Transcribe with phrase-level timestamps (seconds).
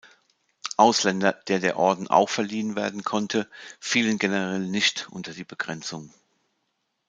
[0.77, 3.47] Ausländer, der der Orden auch verliehen werden konnte,
[3.79, 6.11] fielen generell nicht unter die Begrenzung.